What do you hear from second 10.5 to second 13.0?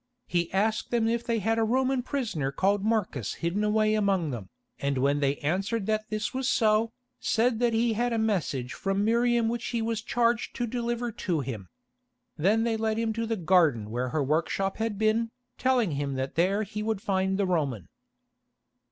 to deliver to him. Then they led